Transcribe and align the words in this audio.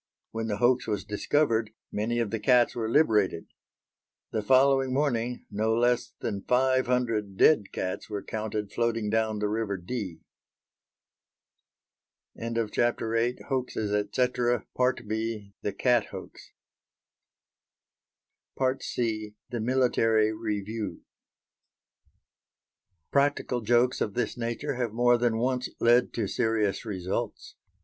When 0.31 0.47
the 0.47 0.57
hoax 0.57 0.87
was 0.87 1.05
discovered 1.05 1.73
many 1.91 2.17
of 2.17 2.31
the 2.31 2.39
cats 2.39 2.73
were 2.73 2.89
liberated; 2.89 3.45
the 4.31 4.41
following 4.41 4.91
morning 4.91 5.45
no 5.51 5.75
less 5.75 6.13
than 6.21 6.41
five 6.41 6.87
hundred 6.87 7.37
dead 7.37 7.71
cats 7.71 8.09
were 8.09 8.23
counted 8.23 8.71
floating 8.71 9.11
down 9.11 9.37
the 9.37 9.47
river 9.47 9.77
Dee. 9.77 10.21
C. 12.33 12.35
THE 12.35 12.55
MILITARY 19.59 20.33
REVIEW 20.33 21.01
Practical 23.11 23.61
jokes 23.61 24.01
of 24.01 24.13
this 24.15 24.35
nature 24.35 24.73
have 24.73 24.93
more 24.93 25.17
than 25.19 25.37
once 25.37 25.69
led 25.79 26.11
to 26.13 26.25
serious 26.27 26.85
results. 26.85 27.55